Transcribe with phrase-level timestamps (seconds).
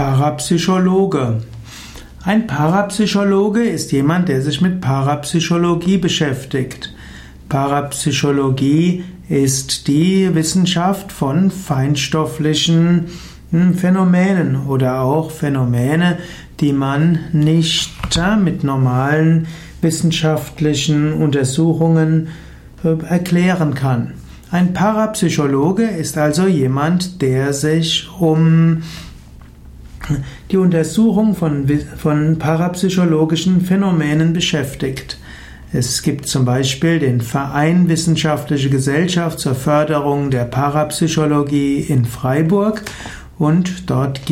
[0.00, 1.42] Parapsychologe.
[2.24, 6.94] Ein Parapsychologe ist jemand, der sich mit Parapsychologie beschäftigt.
[7.50, 13.08] Parapsychologie ist die Wissenschaft von feinstofflichen
[13.50, 16.16] hm, Phänomenen oder auch Phänomene,
[16.60, 17.92] die man nicht
[18.42, 19.48] mit normalen
[19.82, 22.28] wissenschaftlichen Untersuchungen
[22.84, 24.14] äh, erklären kann.
[24.50, 28.82] Ein Parapsychologe ist also jemand, der sich um
[30.50, 35.18] die Untersuchung von, von parapsychologischen Phänomenen beschäftigt.
[35.72, 42.82] Es gibt zum Beispiel den Verein Wissenschaftliche Gesellschaft zur Förderung der Parapsychologie in Freiburg
[43.38, 44.22] und dort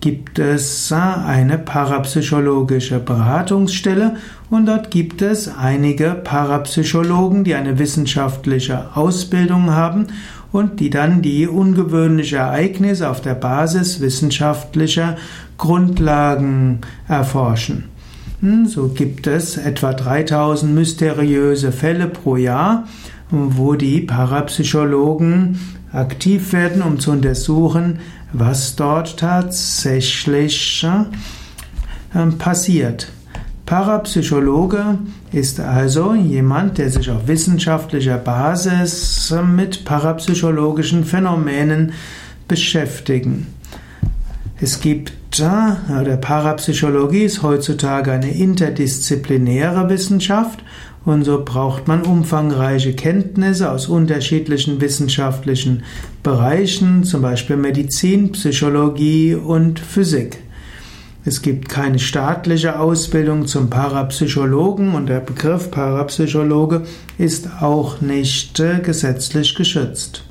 [0.00, 4.16] gibt es eine parapsychologische Beratungsstelle
[4.48, 10.06] und dort gibt es einige Parapsychologen, die eine wissenschaftliche Ausbildung haben
[10.52, 15.16] und die dann die ungewöhnlichen Ereignisse auf der Basis wissenschaftlicher
[15.58, 17.84] Grundlagen erforschen.
[18.40, 22.86] Hm, so gibt es etwa 3000 mysteriöse Fälle pro Jahr,
[23.30, 25.58] wo die Parapsychologen
[25.92, 28.00] aktiv werden, um zu untersuchen,
[28.32, 30.86] was dort tatsächlich
[32.14, 33.12] äh, passiert.
[33.70, 34.98] Parapsychologe
[35.30, 41.92] ist also jemand, der sich auf wissenschaftlicher Basis mit parapsychologischen Phänomenen
[42.48, 43.46] beschäftigen.
[44.60, 50.64] Es gibt, äh, der Parapsychologie ist heutzutage eine interdisziplinäre Wissenschaft
[51.04, 55.84] und so braucht man umfangreiche Kenntnisse aus unterschiedlichen wissenschaftlichen
[56.24, 60.38] Bereichen, zum Beispiel Medizin, Psychologie und Physik.
[61.22, 66.82] Es gibt keine staatliche Ausbildung zum Parapsychologen und der Begriff Parapsychologe
[67.18, 70.24] ist auch nicht äh, gesetzlich geschützt.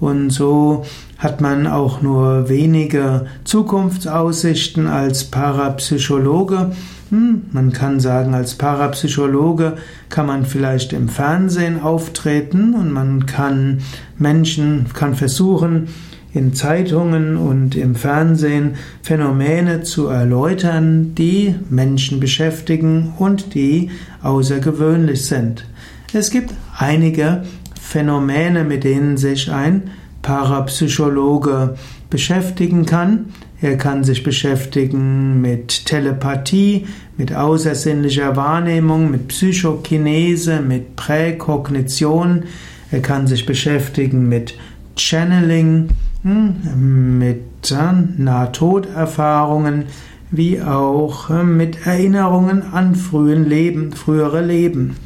[0.00, 0.86] Und so
[1.18, 6.72] hat man auch nur wenige Zukunftsaussichten als Parapsychologe.
[7.10, 9.76] Hm, man kann sagen, als Parapsychologe
[10.08, 13.82] kann man vielleicht im Fernsehen auftreten und man kann
[14.16, 15.88] Menschen, kann versuchen,
[16.32, 23.90] in Zeitungen und im Fernsehen Phänomene zu erläutern, die Menschen beschäftigen und die
[24.22, 25.66] außergewöhnlich sind.
[26.12, 27.42] Es gibt einige
[27.80, 29.90] Phänomene, mit denen sich ein
[30.22, 31.76] Parapsychologe
[32.08, 33.26] beschäftigen kann.
[33.60, 36.86] Er kann sich beschäftigen mit Telepathie,
[37.16, 42.44] mit außersinnlicher Wahrnehmung, mit Psychokinese, mit Präkognition.
[42.90, 44.54] Er kann sich beschäftigen mit
[44.96, 45.88] Channeling,
[46.22, 47.72] mit
[48.18, 49.84] Nahtoderfahrungen
[50.30, 54.96] wie auch äh, mit Erinnerungen an frühen Leben, frühere Leben.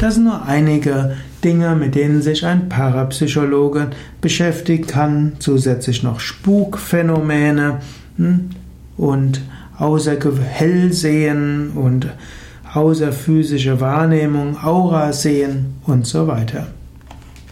[0.00, 3.90] Das sind nur einige Dinge, mit denen sich ein Parapsychologe
[4.20, 5.32] beschäftigen kann.
[5.38, 7.80] Zusätzlich noch Spukphänomene
[8.16, 8.50] hm,
[8.96, 9.40] und
[9.78, 12.08] Hellsehen und
[12.72, 16.66] außerphysische Wahrnehmung, Aura sehen und so weiter.